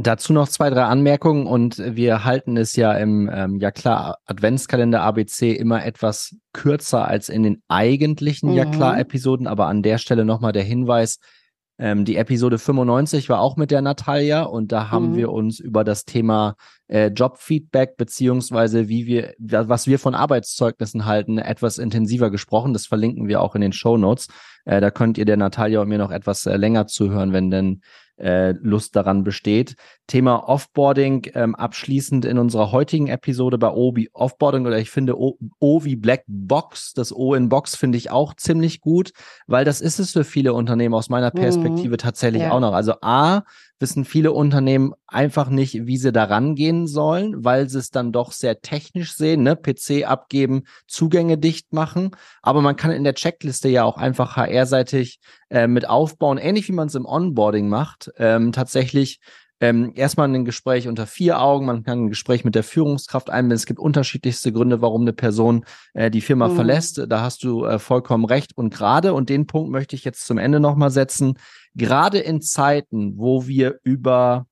Dazu 0.00 0.32
noch 0.32 0.48
zwei, 0.48 0.70
drei 0.70 0.84
Anmerkungen 0.84 1.46
und 1.46 1.78
wir 1.78 2.24
halten 2.24 2.56
es 2.56 2.76
ja 2.76 2.92
im, 2.92 3.28
ähm, 3.32 3.58
ja 3.58 3.72
klar, 3.72 4.18
Adventskalender 4.26 5.00
ABC 5.02 5.52
immer 5.52 5.84
etwas 5.84 6.36
kürzer 6.52 7.08
als 7.08 7.28
in 7.28 7.42
den 7.42 7.62
eigentlichen 7.66 8.50
mhm. 8.50 8.56
Ja 8.56 8.64
klar 8.64 8.98
Episoden, 8.98 9.48
aber 9.48 9.66
an 9.66 9.82
der 9.82 9.98
Stelle 9.98 10.24
nochmal 10.24 10.52
der 10.52 10.62
Hinweis, 10.62 11.18
ähm, 11.78 12.04
die 12.04 12.16
Episode 12.16 12.58
95 12.58 13.28
war 13.28 13.40
auch 13.40 13.56
mit 13.56 13.70
der 13.70 13.82
Natalia 13.82 14.42
und 14.42 14.72
da 14.72 14.90
haben 14.90 15.12
mhm. 15.12 15.16
wir 15.16 15.30
uns 15.30 15.60
über 15.60 15.84
das 15.84 16.04
Thema 16.04 16.56
äh, 16.88 17.08
Jobfeedback 17.08 17.96
beziehungsweise 17.96 18.88
wie 18.88 19.06
wir, 19.06 19.34
was 19.38 19.86
wir 19.86 19.98
von 19.98 20.14
Arbeitszeugnissen 20.14 21.04
halten, 21.04 21.38
etwas 21.38 21.78
intensiver 21.78 22.30
gesprochen. 22.30 22.72
Das 22.72 22.86
verlinken 22.86 23.28
wir 23.28 23.40
auch 23.40 23.54
in 23.54 23.60
den 23.60 23.72
Show 23.72 23.96
Notes. 23.96 24.28
Äh, 24.64 24.80
da 24.80 24.90
könnt 24.90 25.18
ihr 25.18 25.24
der 25.24 25.36
Natalia 25.36 25.80
und 25.80 25.88
mir 25.88 25.98
noch 25.98 26.10
etwas 26.10 26.46
äh, 26.46 26.56
länger 26.56 26.86
zuhören, 26.86 27.32
wenn 27.32 27.50
denn 27.50 27.80
äh, 28.18 28.52
Lust 28.52 28.96
daran 28.96 29.24
besteht. 29.24 29.76
Thema 30.06 30.48
Offboarding 30.48 31.30
ähm, 31.34 31.54
abschließend 31.54 32.24
in 32.24 32.38
unserer 32.38 32.72
heutigen 32.72 33.08
Episode 33.08 33.58
bei 33.58 33.70
O 33.70 33.94
wie 33.94 34.10
Offboarding 34.12 34.66
oder 34.66 34.78
ich 34.78 34.90
finde 34.90 35.18
O, 35.18 35.38
o 35.60 35.84
wie 35.84 35.96
Black 35.96 36.24
Box, 36.26 36.92
das 36.94 37.14
O 37.14 37.34
in 37.34 37.48
Box 37.48 37.76
finde 37.76 37.98
ich 37.98 38.10
auch 38.10 38.34
ziemlich 38.34 38.80
gut, 38.80 39.12
weil 39.46 39.64
das 39.64 39.80
ist 39.80 39.98
es 39.98 40.12
für 40.12 40.24
viele 40.24 40.52
Unternehmen 40.54 40.94
aus 40.94 41.08
meiner 41.08 41.30
mhm. 41.34 41.40
Perspektive 41.40 41.92
mhm. 41.92 41.98
tatsächlich 41.98 42.42
ja. 42.42 42.52
auch 42.52 42.60
noch. 42.60 42.72
Also 42.72 42.94
A, 43.02 43.42
wissen 43.80 44.04
viele 44.04 44.32
Unternehmen 44.32 44.92
einfach 45.06 45.48
nicht, 45.48 45.86
wie 45.86 45.96
sie 45.96 46.12
da 46.12 46.24
rangehen 46.24 46.86
sollen, 46.86 47.44
weil 47.44 47.68
sie 47.68 47.78
es 47.78 47.90
dann 47.90 48.12
doch 48.12 48.32
sehr 48.32 48.60
technisch 48.60 49.14
sehen, 49.14 49.42
ne? 49.42 49.56
PC 49.56 50.04
abgeben, 50.06 50.64
Zugänge 50.86 51.38
dicht 51.38 51.72
machen. 51.72 52.10
Aber 52.42 52.60
man 52.60 52.76
kann 52.76 52.90
in 52.90 53.04
der 53.04 53.14
Checkliste 53.14 53.68
ja 53.68 53.84
auch 53.84 53.96
einfach 53.96 54.36
HR-seitig 54.36 55.20
äh, 55.50 55.66
mit 55.66 55.88
aufbauen, 55.88 56.38
ähnlich 56.38 56.68
wie 56.68 56.72
man 56.72 56.88
es 56.88 56.94
im 56.94 57.06
Onboarding 57.06 57.68
macht, 57.68 58.10
ähm, 58.18 58.52
tatsächlich 58.52 59.20
ähm, 59.60 59.92
erstmal 59.94 60.28
ein 60.28 60.44
Gespräch 60.44 60.86
unter 60.86 61.06
vier 61.06 61.40
Augen, 61.40 61.66
man 61.66 61.82
kann 61.82 62.04
ein 62.04 62.08
Gespräch 62.08 62.44
mit 62.44 62.54
der 62.54 62.62
Führungskraft 62.62 63.28
einbinden. 63.28 63.56
Es 63.56 63.66
gibt 63.66 63.80
unterschiedlichste 63.80 64.52
Gründe, 64.52 64.80
warum 64.80 65.02
eine 65.02 65.12
Person 65.12 65.64
äh, 65.94 66.10
die 66.10 66.20
Firma 66.20 66.48
mhm. 66.48 66.54
verlässt. 66.54 67.04
Da 67.08 67.20
hast 67.22 67.42
du 67.42 67.64
äh, 67.64 67.78
vollkommen 67.78 68.24
recht. 68.24 68.56
Und 68.56 68.72
gerade, 68.72 69.14
und 69.14 69.28
den 69.28 69.46
Punkt 69.46 69.70
möchte 69.70 69.96
ich 69.96 70.04
jetzt 70.04 70.26
zum 70.26 70.38
Ende 70.38 70.60
nochmal 70.60 70.90
setzen, 70.90 71.38
gerade 71.74 72.18
in 72.18 72.40
Zeiten, 72.40 73.14
wo 73.16 73.48
wir 73.48 73.80
über 73.82 74.46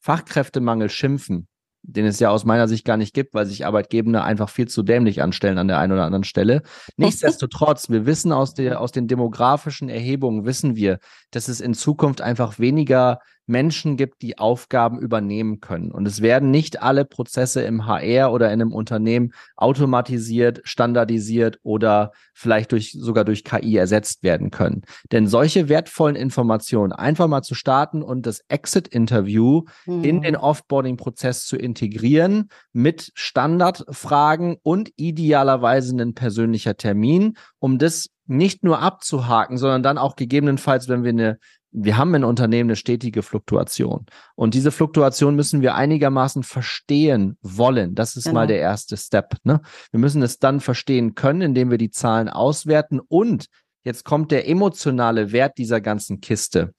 Fachkräftemangel 0.00 0.90
schimpfen, 0.90 1.46
den 1.82 2.06
es 2.06 2.18
ja 2.18 2.30
aus 2.30 2.44
meiner 2.44 2.66
Sicht 2.66 2.84
gar 2.84 2.96
nicht 2.96 3.14
gibt, 3.14 3.34
weil 3.34 3.46
sich 3.46 3.64
Arbeitgeber 3.64 4.24
einfach 4.24 4.48
viel 4.48 4.66
zu 4.66 4.82
dämlich 4.82 5.22
anstellen 5.22 5.58
an 5.58 5.68
der 5.68 5.78
einen 5.78 5.92
oder 5.92 6.04
anderen 6.04 6.24
Stelle. 6.24 6.62
Nichtsdestotrotz, 6.96 7.90
wir 7.90 8.06
wissen 8.06 8.32
aus, 8.32 8.54
der, 8.54 8.80
aus 8.80 8.90
den 8.90 9.06
demografischen 9.06 9.88
Erhebungen, 9.88 10.44
wissen 10.44 10.74
wir, 10.74 10.98
dass 11.30 11.46
es 11.46 11.60
in 11.60 11.74
Zukunft 11.74 12.20
einfach 12.20 12.58
weniger 12.58 13.20
Menschen 13.46 13.96
gibt, 13.96 14.22
die 14.22 14.38
Aufgaben 14.38 14.98
übernehmen 14.98 15.60
können. 15.60 15.90
Und 15.90 16.06
es 16.06 16.22
werden 16.22 16.50
nicht 16.50 16.82
alle 16.82 17.04
Prozesse 17.04 17.62
im 17.62 17.86
HR 17.86 18.32
oder 18.32 18.46
in 18.46 18.60
einem 18.60 18.72
Unternehmen 18.72 19.32
automatisiert, 19.56 20.60
standardisiert 20.64 21.58
oder 21.62 22.12
vielleicht 22.34 22.72
durch, 22.72 22.92
sogar 22.92 23.24
durch 23.24 23.44
KI 23.44 23.76
ersetzt 23.76 24.22
werden 24.22 24.50
können. 24.50 24.82
Denn 25.10 25.26
solche 25.26 25.68
wertvollen 25.68 26.16
Informationen 26.16 26.92
einfach 26.92 27.28
mal 27.28 27.42
zu 27.42 27.54
starten 27.54 28.02
und 28.02 28.26
das 28.26 28.40
Exit-Interview 28.48 29.62
mhm. 29.86 30.04
in 30.04 30.22
den 30.22 30.36
Offboarding-Prozess 30.36 31.46
zu 31.46 31.56
integrieren 31.56 32.48
mit 32.72 33.10
Standardfragen 33.14 34.56
und 34.62 34.90
idealerweise 34.96 35.92
einen 35.92 36.14
persönlicher 36.14 36.76
Termin, 36.76 37.36
um 37.58 37.78
das 37.78 38.08
nicht 38.26 38.64
nur 38.64 38.80
abzuhaken, 38.80 39.58
sondern 39.58 39.82
dann 39.82 39.98
auch 39.98 40.16
gegebenenfalls, 40.16 40.88
wenn 40.88 41.02
wir 41.02 41.10
eine 41.10 41.38
wir 41.72 41.96
haben 41.96 42.14
in 42.14 42.24
Unternehmen 42.24 42.70
eine 42.70 42.76
stetige 42.76 43.22
Fluktuation. 43.22 44.06
Und 44.34 44.54
diese 44.54 44.70
Fluktuation 44.70 45.34
müssen 45.34 45.62
wir 45.62 45.74
einigermaßen 45.74 46.42
verstehen 46.42 47.38
wollen. 47.40 47.94
Das 47.94 48.16
ist 48.16 48.24
genau. 48.24 48.40
mal 48.40 48.46
der 48.46 48.58
erste 48.58 48.96
Step. 48.96 49.36
Ne? 49.42 49.60
Wir 49.90 49.98
müssen 49.98 50.22
es 50.22 50.38
dann 50.38 50.60
verstehen 50.60 51.14
können, 51.14 51.40
indem 51.40 51.70
wir 51.70 51.78
die 51.78 51.90
Zahlen 51.90 52.28
auswerten. 52.28 53.00
Und 53.00 53.46
jetzt 53.84 54.04
kommt 54.04 54.30
der 54.30 54.48
emotionale 54.48 55.32
Wert 55.32 55.58
dieser 55.58 55.80
ganzen 55.80 56.20
Kiste 56.20 56.74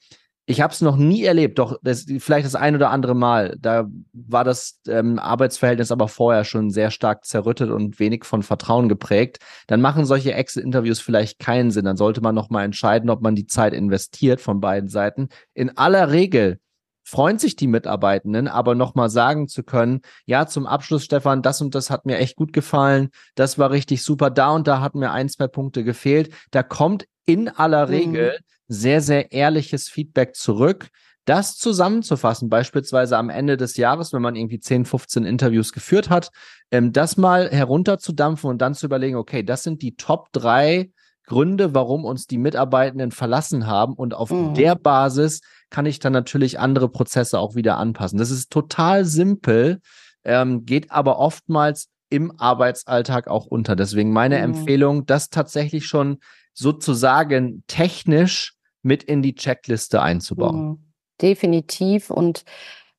ich 0.46 0.60
habe 0.60 0.74
es 0.74 0.82
noch 0.82 0.98
nie 0.98 1.24
erlebt, 1.24 1.58
doch 1.58 1.78
das, 1.84 2.06
vielleicht 2.20 2.46
das 2.46 2.56
ein 2.56 2.76
oder 2.76 2.90
andere 2.90 3.16
Mal. 3.16 3.56
Da 3.60 3.88
war 4.12 4.44
das 4.44 4.80
ähm, 4.88 5.18
Arbeitsverhältnis 5.18 5.92
aber 5.92 6.10
vorher 6.10 6.44
schon 6.44 6.70
sehr 6.70 6.92
stark 6.92 7.26
zerrüttet 7.26 7.70
und 7.70 8.00
wenig 8.00 8.26
von 8.26 8.44
Vertrauen 8.44 8.90
geprägt. 8.90 9.38
Dann 9.68 9.80
machen 9.80 10.06
solche 10.06 10.34
Exit-Interviews 10.34 11.00
vielleicht 11.00 11.40
keinen 11.40 11.72
Sinn. 11.72 11.86
Dann 11.86 11.96
sollte 11.96 12.22
man 12.22 12.36
noch 12.36 12.50
mal 12.50 12.66
entscheiden, 12.66 13.10
ob 13.10 13.22
man 13.22 13.36
die 13.36 13.48
Zeit 13.48 13.74
investiert 13.74 14.42
von 14.42 14.60
beiden 14.60 14.90
Seiten. 14.90 15.30
In 15.54 15.78
aller 15.78 16.12
Regel 16.12 16.60
freuen 17.06 17.38
sich 17.38 17.56
die 17.56 17.68
Mitarbeitenden, 17.68 18.48
aber 18.50 18.76
nochmal 18.76 19.10
sagen 19.10 19.48
zu 19.48 19.64
können, 19.64 20.02
ja, 20.26 20.48
zum 20.48 20.66
Abschluss, 20.66 21.06
Stefan, 21.06 21.42
das 21.42 21.62
und 21.62 21.76
das 21.76 21.90
hat 21.90 22.06
mir 22.06 22.18
echt 22.18 22.36
gut 22.36 22.54
gefallen, 22.54 23.10
das 23.36 23.58
war 23.58 23.72
richtig 23.72 24.04
super, 24.04 24.30
da 24.30 24.52
und 24.52 24.68
da 24.68 24.82
hat 24.82 24.96
mir 24.96 25.12
ein, 25.12 25.30
zwei 25.30 25.48
Punkte 25.48 25.84
gefehlt. 25.84 26.34
Da 26.52 26.64
kommt 26.64 27.06
in 27.26 27.50
aller 27.50 27.88
mhm. 27.88 27.92
Sehr, 28.68 29.02
sehr 29.02 29.32
ehrliches 29.32 29.90
Feedback 29.90 30.36
zurück. 30.36 30.90
Das 31.26 31.56
zusammenzufassen, 31.56 32.50
beispielsweise 32.50 33.18
am 33.18 33.30
Ende 33.30 33.56
des 33.56 33.78
Jahres, 33.78 34.12
wenn 34.12 34.22
man 34.22 34.36
irgendwie 34.36 34.60
10, 34.60 34.86
15 34.86 35.24
Interviews 35.24 35.72
geführt 35.72 36.10
hat, 36.10 36.30
ähm, 36.72 36.92
das 36.92 37.16
mal 37.16 37.50
herunterzudampfen 37.50 38.50
und 38.50 38.62
dann 38.62 38.74
zu 38.74 38.86
überlegen, 38.86 39.16
okay, 39.16 39.44
das 39.44 39.64
sind 39.64 39.82
die 39.82 39.96
Top 39.96 40.34
drei 40.34 40.92
Gründe, 41.26 41.74
warum 41.74 42.04
uns 42.04 42.28
die 42.28 42.38
Mitarbeitenden 42.38 43.12
verlassen 43.12 43.68
haben. 43.68 43.94
Und 43.94 44.14
auf 44.14 44.32
mhm. 44.32 44.54
der 44.54 44.76
Basis 44.76 45.40
kann 45.70 45.86
ich 45.86 46.00
dann 46.00 46.14
natürlich 46.14 46.60
andere 46.60 46.90
Prozesse 46.90 47.40
auch 47.40 47.56
wieder 47.56 47.78
anpassen. 47.78 48.20
Das 48.20 48.30
ist 48.30 48.52
total 48.52 49.06
simpel, 49.06 49.80
ähm, 50.26 50.66
geht 50.66 50.92
aber 50.92 51.20
oftmals 51.20 51.88
im 52.10 52.38
Arbeitsalltag 52.38 53.28
auch 53.28 53.46
unter. 53.46 53.76
Deswegen 53.76 54.12
meine 54.12 54.38
mhm. 54.38 54.44
Empfehlung, 54.44 55.06
das 55.06 55.30
tatsächlich 55.30 55.88
schon 55.88 56.18
sozusagen 56.54 57.64
technisch 57.68 58.56
mit 58.82 59.04
in 59.04 59.22
die 59.22 59.36
Checkliste 59.36 60.02
einzubauen. 60.02 60.66
Mhm. 60.66 60.80
Definitiv 61.22 62.10
und 62.10 62.44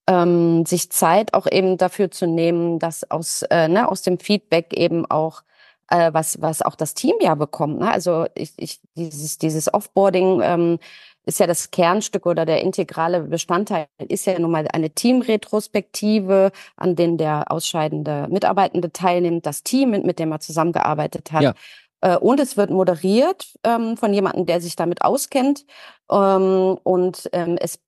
ähm, 0.06 0.66
sich 0.66 0.90
Zeit 0.90 1.34
auch 1.34 1.46
eben 1.50 1.78
dafür 1.78 2.10
zu 2.10 2.26
nehmen, 2.26 2.78
dass 2.78 3.10
aus, 3.10 3.42
äh, 3.50 3.68
ne, 3.68 3.88
aus 3.88 4.02
dem 4.02 4.18
Feedback 4.18 4.74
eben 4.74 5.06
auch 5.06 5.42
äh, 5.88 6.12
was, 6.12 6.40
was 6.40 6.62
auch 6.62 6.74
das 6.74 6.94
Team 6.94 7.14
ja 7.20 7.34
bekommt. 7.34 7.80
Ne? 7.80 7.90
Also 7.90 8.26
ich, 8.34 8.52
ich, 8.56 8.80
dieses, 8.96 9.38
dieses 9.38 9.72
Offboarding 9.72 10.40
ähm, 10.42 10.78
ist 11.26 11.40
ja 11.40 11.46
das 11.46 11.70
Kernstück 11.70 12.26
oder 12.26 12.44
der 12.44 12.60
integrale 12.60 13.22
Bestandteil 13.22 13.86
ist 14.08 14.26
ja 14.26 14.38
nun 14.38 14.50
mal 14.50 14.68
eine 14.72 14.90
Teamretrospektive, 14.90 16.52
an 16.76 16.96
denen 16.96 17.16
der 17.16 17.50
ausscheidende 17.50 18.28
Mitarbeitende 18.30 18.92
teilnimmt, 18.92 19.46
das 19.46 19.62
Team, 19.62 19.90
mit, 19.90 20.04
mit 20.04 20.18
dem 20.18 20.32
er 20.32 20.40
zusammengearbeitet 20.40 21.32
hat. 21.32 21.42
Ja. 21.42 21.54
Äh, 22.04 22.18
und 22.18 22.38
es 22.38 22.56
wird 22.56 22.70
moderiert 22.70 23.54
ähm, 23.64 23.96
von 23.96 24.12
jemandem, 24.12 24.46
der 24.46 24.60
sich 24.60 24.76
damit 24.76 25.02
auskennt. 25.02 25.64
Ähm, 26.10 26.78
und 26.82 27.28
ähm, 27.32 27.56
es 27.58 27.80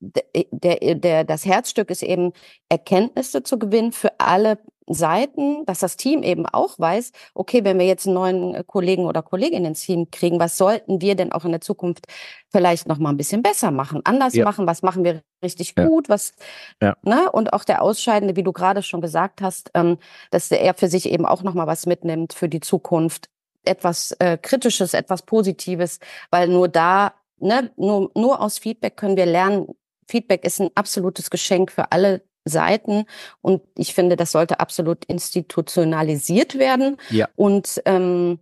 der, 0.00 0.94
der, 0.94 1.24
das 1.24 1.46
Herzstück 1.46 1.88
ist 1.90 2.02
eben, 2.02 2.34
Erkenntnisse 2.68 3.42
zu 3.42 3.58
gewinnen 3.58 3.92
für 3.92 4.20
alle 4.20 4.58
Seiten, 4.86 5.64
dass 5.64 5.78
das 5.78 5.96
Team 5.96 6.22
eben 6.22 6.44
auch 6.44 6.78
weiß, 6.78 7.12
okay, 7.32 7.64
wenn 7.64 7.78
wir 7.78 7.86
jetzt 7.86 8.06
einen 8.06 8.14
neuen 8.14 8.66
Kollegen 8.66 9.06
oder 9.06 9.22
Kollegin 9.22 9.64
ins 9.64 9.80
Team 9.80 10.10
kriegen, 10.10 10.38
was 10.40 10.58
sollten 10.58 11.00
wir 11.00 11.14
denn 11.14 11.32
auch 11.32 11.46
in 11.46 11.52
der 11.52 11.62
Zukunft 11.62 12.04
vielleicht 12.50 12.86
noch 12.86 12.98
mal 12.98 13.08
ein 13.08 13.16
bisschen 13.16 13.42
besser 13.42 13.70
machen, 13.70 14.02
anders 14.04 14.34
ja. 14.34 14.44
machen, 14.44 14.66
was 14.66 14.82
machen 14.82 15.04
wir 15.04 15.22
richtig 15.42 15.72
ja. 15.78 15.86
gut, 15.86 16.10
was, 16.10 16.32
ja. 16.82 16.94
ne, 17.02 17.32
und 17.32 17.54
auch 17.54 17.64
der 17.64 17.80
Ausscheidende, 17.80 18.36
wie 18.36 18.42
du 18.42 18.52
gerade 18.52 18.82
schon 18.82 19.00
gesagt 19.00 19.40
hast, 19.40 19.70
ähm, 19.72 19.96
dass 20.30 20.50
er 20.50 20.74
für 20.74 20.88
sich 20.88 21.10
eben 21.10 21.24
auch 21.24 21.42
noch 21.42 21.54
mal 21.54 21.66
was 21.66 21.86
mitnimmt 21.86 22.34
für 22.34 22.50
die 22.50 22.60
Zukunft, 22.60 23.30
etwas 23.64 24.12
äh, 24.18 24.38
Kritisches, 24.38 24.94
etwas 24.94 25.22
Positives, 25.22 25.98
weil 26.30 26.48
nur 26.48 26.68
da, 26.68 27.14
ne, 27.38 27.70
nur, 27.76 28.10
nur 28.14 28.40
aus 28.40 28.58
Feedback 28.58 28.96
können 28.96 29.16
wir 29.16 29.26
lernen. 29.26 29.68
Feedback 30.08 30.44
ist 30.44 30.60
ein 30.60 30.70
absolutes 30.74 31.30
Geschenk 31.30 31.72
für 31.72 31.92
alle 31.92 32.22
Seiten 32.44 33.04
und 33.40 33.62
ich 33.76 33.94
finde, 33.94 34.16
das 34.16 34.32
sollte 34.32 34.58
absolut 34.58 35.04
institutionalisiert 35.04 36.58
werden. 36.58 36.96
Ja. 37.10 37.28
Und 37.36 37.80
ähm, 37.84 38.40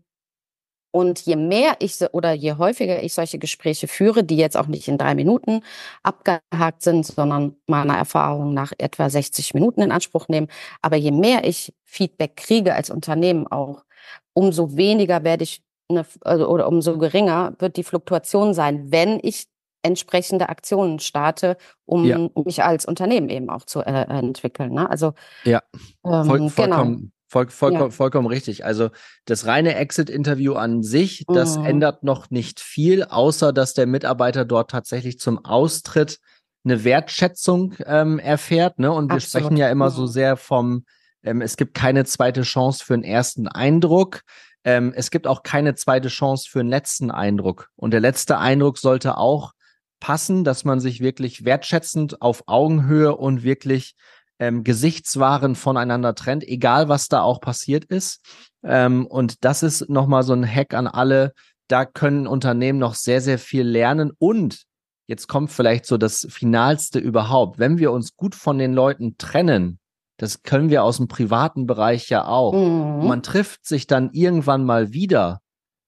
und 0.92 1.20
je 1.20 1.36
mehr 1.36 1.76
ich 1.78 2.00
oder 2.12 2.32
je 2.32 2.54
häufiger 2.54 3.02
ich 3.02 3.14
solche 3.14 3.38
Gespräche 3.38 3.86
führe, 3.86 4.24
die 4.24 4.36
jetzt 4.36 4.56
auch 4.56 4.66
nicht 4.66 4.88
in 4.88 4.98
drei 4.98 5.14
Minuten 5.14 5.62
abgehakt 6.02 6.82
sind, 6.82 7.06
sondern 7.06 7.56
meiner 7.66 7.96
Erfahrung 7.96 8.54
nach 8.54 8.72
etwa 8.78 9.08
60 9.08 9.54
Minuten 9.54 9.82
in 9.82 9.92
Anspruch 9.92 10.26
nehmen, 10.28 10.48
aber 10.82 10.96
je 10.96 11.12
mehr 11.12 11.44
ich 11.44 11.72
Feedback 11.84 12.36
kriege 12.36 12.74
als 12.74 12.90
Unternehmen 12.90 13.46
auch, 13.46 13.84
umso 14.32 14.76
weniger 14.76 15.24
werde 15.24 15.44
ich 15.44 15.62
eine, 15.88 16.06
also, 16.22 16.48
oder 16.48 16.68
umso 16.68 16.98
geringer 16.98 17.54
wird 17.58 17.76
die 17.76 17.84
Fluktuation 17.84 18.54
sein, 18.54 18.90
wenn 18.92 19.18
ich 19.22 19.46
entsprechende 19.82 20.48
Aktionen 20.48 20.98
starte, 20.98 21.56
um 21.86 22.04
ja. 22.04 22.28
mich 22.44 22.62
als 22.62 22.84
Unternehmen 22.84 23.28
eben 23.28 23.50
auch 23.50 23.64
zu 23.64 23.80
äh, 23.80 24.02
entwickeln. 24.08 24.72
Ne? 24.72 24.88
Also 24.88 25.14
ja, 25.44 25.62
ähm, 26.04 26.24
Voll, 26.24 26.38
genau. 26.38 26.48
vollkommen, 26.50 26.96
genau. 26.96 27.10
Voll, 27.26 27.48
voll, 27.48 27.72
ja. 27.74 27.90
vollkommen 27.90 28.26
richtig. 28.26 28.64
Also 28.64 28.90
das 29.24 29.46
reine 29.46 29.76
Exit-Interview 29.76 30.54
an 30.54 30.82
sich, 30.82 31.24
das 31.28 31.58
mhm. 31.58 31.64
ändert 31.64 32.02
noch 32.02 32.30
nicht 32.30 32.58
viel, 32.58 33.04
außer 33.04 33.52
dass 33.52 33.72
der 33.72 33.86
Mitarbeiter 33.86 34.44
dort 34.44 34.70
tatsächlich 34.70 35.20
zum 35.20 35.44
Austritt 35.44 36.18
eine 36.64 36.82
Wertschätzung 36.82 37.74
ähm, 37.86 38.18
erfährt. 38.18 38.80
Ne? 38.80 38.90
Und 38.90 39.10
wir 39.10 39.16
Absolut. 39.16 39.44
sprechen 39.44 39.56
ja 39.56 39.70
immer 39.70 39.90
mhm. 39.90 39.94
so 39.94 40.06
sehr 40.06 40.36
vom 40.36 40.84
ähm, 41.22 41.40
es 41.40 41.56
gibt 41.56 41.74
keine 41.74 42.04
zweite 42.04 42.42
Chance 42.42 42.84
für 42.84 42.94
einen 42.94 43.04
ersten 43.04 43.48
Eindruck. 43.48 44.22
Ähm, 44.64 44.92
es 44.94 45.10
gibt 45.10 45.26
auch 45.26 45.42
keine 45.42 45.74
zweite 45.74 46.08
Chance 46.08 46.48
für 46.50 46.60
einen 46.60 46.68
letzten 46.68 47.10
Eindruck. 47.10 47.68
Und 47.76 47.92
der 47.92 48.00
letzte 48.00 48.38
Eindruck 48.38 48.78
sollte 48.78 49.16
auch 49.16 49.52
passen, 50.00 50.44
dass 50.44 50.64
man 50.64 50.80
sich 50.80 51.00
wirklich 51.00 51.44
wertschätzend 51.44 52.22
auf 52.22 52.44
Augenhöhe 52.46 53.16
und 53.16 53.42
wirklich 53.42 53.94
ähm, 54.38 54.64
Gesichtswaren 54.64 55.54
voneinander 55.54 56.14
trennt, 56.14 56.44
egal 56.44 56.88
was 56.88 57.08
da 57.08 57.20
auch 57.20 57.40
passiert 57.40 57.84
ist. 57.84 58.20
Ähm, 58.64 59.06
und 59.06 59.44
das 59.44 59.62
ist 59.62 59.88
nochmal 59.90 60.22
so 60.22 60.32
ein 60.32 60.46
Hack 60.46 60.74
an 60.74 60.86
alle. 60.86 61.34
Da 61.68 61.84
können 61.84 62.26
Unternehmen 62.26 62.78
noch 62.78 62.94
sehr, 62.94 63.20
sehr 63.20 63.38
viel 63.38 63.62
lernen. 63.62 64.10
Und 64.18 64.64
jetzt 65.06 65.28
kommt 65.28 65.52
vielleicht 65.52 65.84
so 65.84 65.98
das 65.98 66.26
Finalste 66.30 66.98
überhaupt. 66.98 67.58
Wenn 67.58 67.78
wir 67.78 67.92
uns 67.92 68.16
gut 68.16 68.34
von 68.34 68.58
den 68.58 68.72
Leuten 68.72 69.16
trennen, 69.18 69.78
das 70.20 70.42
können 70.42 70.68
wir 70.68 70.84
aus 70.84 70.98
dem 70.98 71.08
privaten 71.08 71.66
Bereich 71.66 72.10
ja 72.10 72.26
auch. 72.26 72.52
Mhm. 72.52 73.08
Man 73.08 73.22
trifft 73.22 73.64
sich 73.64 73.86
dann 73.86 74.10
irgendwann 74.12 74.66
mal 74.66 74.92
wieder. 74.92 75.40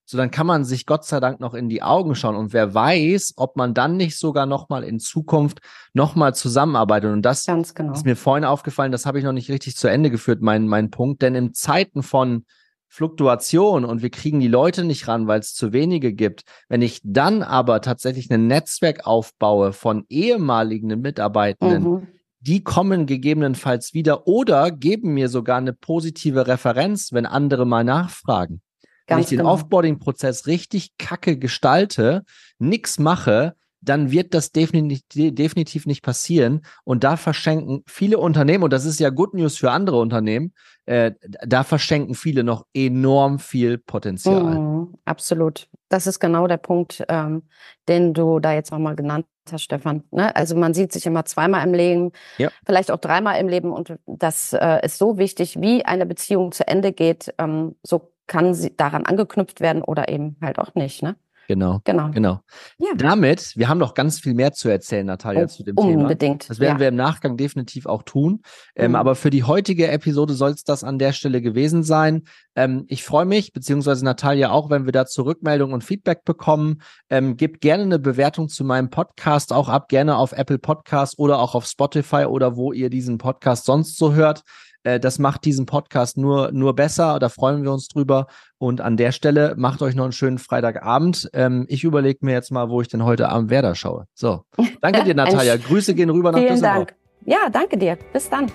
so 0.07 0.17
dann 0.17 0.31
kann 0.31 0.47
man 0.47 0.65
sich 0.65 0.87
Gott 0.87 1.05
sei 1.05 1.21
Dank 1.21 1.39
noch 1.39 1.53
in 1.53 1.69
die 1.69 1.83
Augen 1.83 2.15
schauen 2.15 2.35
und 2.37 2.55
wer 2.55 2.73
weiß, 2.73 3.35
ob 3.37 3.57
man 3.57 3.75
dann 3.75 3.99
nicht 3.99 4.19
sogar 4.19 4.47
noch 4.47 4.71
mal 4.71 4.85
in 4.85 5.01
Zukunft 5.01 5.61
noch 5.93 6.15
mal 6.15 6.35
zusammenarbeitet 6.35 7.13
und 7.13 7.23
das 7.23 7.45
genau. 7.75 7.93
ist 7.93 8.07
mir 8.07 8.17
vorhin 8.17 8.45
aufgefallen, 8.45 8.91
das 8.91 9.05
habe 9.05 9.19
ich 9.19 9.25
noch 9.25 9.33
nicht 9.33 9.51
richtig 9.51 9.77
zu 9.77 9.89
Ende 9.89 10.11
geführt, 10.11 10.41
mein 10.41 10.67
mein 10.67 10.91
Punkt, 10.91 11.21
denn 11.21 11.35
in 11.35 11.53
Zeiten 11.53 12.03
von 12.03 12.47
Fluktuation 12.89 13.85
und 13.85 14.03
wir 14.03 14.11
kriegen 14.11 14.41
die 14.41 14.49
Leute 14.49 14.85
nicht 14.85 15.09
ran, 15.09 15.27
weil 15.27 15.41
es 15.41 15.55
zu 15.55 15.73
wenige 15.73 16.13
gibt. 16.13 16.43
Wenn 16.69 16.83
ich 16.83 17.01
dann 17.05 17.43
aber 17.43 17.81
tatsächlich 17.81 18.31
ein 18.31 18.47
Netzwerk 18.47 19.07
aufbaue 19.07 19.73
von 19.73 20.05
ehemaligen 20.11 21.01
Mitarbeitenden, 21.01 21.83
mhm. 21.83 22.09
Die 22.43 22.65
kommen 22.65 23.07
gegebenenfalls 23.07 23.95
wieder 23.95 24.27
oder 24.27 24.71
geben 24.71 25.15
mir 25.15 25.29
sogar 25.29 25.59
eine 25.59 25.73
positive 25.73 26.47
Referenz, 26.47 27.13
wenn 27.13 27.27
andere 27.27 27.67
mal 27.67 27.85
nachfragen. 27.85 28.61
Ganz 29.07 29.17
wenn 29.17 29.23
ich 29.23 29.29
den 29.29 29.39
genau. 29.39 29.53
Offboarding-Prozess 29.53 30.47
richtig 30.47 30.97
kacke 30.99 31.39
gestalte, 31.39 32.25
nichts 32.59 32.99
mache, 32.99 33.55
dann 33.81 34.13
wird 34.13 34.33
das 34.35 34.53
definitiv, 34.53 35.35
definitiv 35.35 35.87
nicht 35.87 36.03
passieren. 36.03 36.65
Und 36.85 37.05
da 37.05 37.17
verschenken 37.17 37.83
viele 37.87 38.19
Unternehmen, 38.19 38.65
und 38.65 38.73
das 38.73 38.85
ist 38.85 39.01
ja 39.01 39.11
Good 39.11 39.35
News 39.35 39.57
für 39.57 39.71
andere 39.71 39.99
Unternehmen, 39.99 40.53
äh, 40.87 41.13
da 41.45 41.65
verschenken 41.65 42.15
viele 42.15 42.45
noch 42.45 42.67
enorm 42.75 43.39
viel 43.39 43.79
Potenzial. 43.79 44.59
Mm, 44.59 44.95
absolut. 45.05 45.69
Das 45.93 46.07
ist 46.07 46.21
genau 46.21 46.47
der 46.47 46.57
Punkt, 46.57 47.05
ähm, 47.09 47.43
den 47.87 48.15
du 48.15 48.41
da 48.41 48.55
jetzt 48.55 48.73
nochmal 48.73 48.97
genannt 48.97 49.27
hast, 49.51 49.63
Stefan. 49.63 50.05
Ne? 50.11 50.35
Also 50.35 50.57
man 50.57 50.73
sieht 50.73 50.91
sich 50.93 51.05
immer 51.05 51.27
zweimal 51.27 51.67
im 51.67 51.75
Leben, 51.75 52.13
ja. 52.39 52.51
vielleicht 52.65 52.91
auch 52.91 52.99
dreimal 52.99 53.39
im 53.39 53.49
Leben. 53.49 53.73
Und 53.73 53.99
das 54.07 54.55
äh, 54.55 54.85
ist 54.85 54.97
so 54.97 55.19
wichtig, 55.19 55.61
wie 55.61 55.85
eine 55.85 56.07
Beziehung 56.07 56.53
zu 56.53 56.67
Ende 56.67 56.93
geht, 56.93 57.35
ähm, 57.37 57.77
so 57.83 58.13
kann 58.27 58.55
sie 58.55 58.75
daran 58.75 59.05
angeknüpft 59.05 59.61
werden 59.61 59.83
oder 59.83 60.09
eben 60.09 60.37
halt 60.41 60.59
auch 60.59 60.75
nicht. 60.75 61.03
Ne? 61.03 61.17
Genau. 61.49 61.81
Genau. 61.85 62.11
genau. 62.11 62.41
Ja. 62.79 62.91
Damit, 62.97 63.57
wir 63.57 63.69
haben 63.69 63.79
noch 63.79 63.95
ganz 63.95 64.21
viel 64.21 64.35
mehr 64.35 64.53
zu 64.53 64.69
erzählen, 64.69 65.07
Natalia, 65.07 65.45
oh, 65.45 65.47
zu 65.47 65.63
dem 65.63 65.77
unbedingt. 65.77 65.93
Thema. 65.93 66.03
Unbedingt. 66.03 66.51
Das 66.51 66.61
werden 66.61 66.77
ja. 66.77 66.81
wir 66.81 66.89
im 66.89 66.97
Nachgang 66.97 67.37
definitiv 67.37 67.87
auch 67.87 68.03
tun. 68.03 68.43
Ähm, 68.77 68.93
mhm. 68.93 68.97
Aber 68.97 69.15
für 69.15 69.31
die 69.31 69.45
heutige 69.45 69.89
Episode 69.89 70.35
soll 70.35 70.51
es 70.51 70.65
das 70.65 70.85
an 70.85 70.99
der 70.99 71.13
Stelle 71.13 71.43
gewesen 71.43 71.83
sein. 71.83 72.25
Ähm, 72.55 72.85
ich 72.89 73.05
freue 73.05 73.25
mich, 73.25 73.53
beziehungsweise 73.53 74.05
Natalia 74.05 74.51
auch, 74.51 74.71
wenn 74.71 74.85
wir 74.85 74.93
da 74.93 75.07
Rückmeldungen 75.19 75.75
und 75.75 75.85
Feedback 75.85 76.25
bekommen. 76.25 76.83
Ähm, 77.11 77.37
gebt 77.37 77.61
gerne 77.61 77.83
eine 77.83 77.99
Bewertung 77.99 78.49
zu 78.49 78.65
meinem 78.65 78.91
Podcast 78.91 79.53
auch 79.53 79.69
ab, 79.69 79.89
gerne 79.89 80.17
auf 80.17 80.33
Apple 80.33 80.59
Podcast 80.59 81.19
oder 81.19 81.39
auch 81.39 81.55
auf 81.55 81.67
Spotify 81.67 82.25
oder 82.25 82.57
wo 82.57 82.73
ihr 82.73 82.91
diesen 82.91 83.19
Podcast 83.19 83.65
sonst 83.65 83.97
so 83.97 84.15
hört. 84.15 84.43
Äh, 84.85 85.01
das 85.01 85.19
macht 85.19 85.45
diesen 85.45 85.67
Podcast 85.67 86.17
nur, 86.17 86.53
nur 86.53 86.75
besser. 86.75 87.19
Da 87.19 87.29
freuen 87.29 87.63
wir 87.63 87.73
uns 87.73 87.89
drüber. 87.89 88.27
Und 88.63 88.81
an 88.81 88.97
der 88.97 89.11
Stelle 89.11 89.55
macht 89.57 89.83
euch 89.83 89.97
noch 89.97 90.05
einen 90.05 90.13
schönen 90.13 90.39
Freitagabend. 90.39 91.29
Ähm, 91.33 91.67
ich 91.69 91.83
überlege 91.83 92.25
mir 92.25 92.31
jetzt 92.31 92.53
mal, 92.53 92.69
wo 92.69 92.81
ich 92.81 92.87
denn 92.87 93.03
heute 93.05 93.29
Abend 93.29 93.51
Werder 93.51 93.75
schaue. 93.75 94.07
So. 94.15 94.45
Danke 94.81 95.03
dir, 95.03 95.15
Natalia. 95.17 95.57
Grüße 95.57 95.97
gehen 95.97 96.11
rüber 96.11 96.31
nach 96.31 96.39
Vielen 96.39 96.53
Düsseldorf. 96.53 96.77
Dank. 96.77 96.95
Ja, 97.25 97.51
danke 97.51 97.77
dir. 97.77 97.99
Bis 98.13 98.31
dann. 98.31 98.47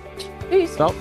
Tschüss. 0.50 0.76
Ciao. 0.78 0.94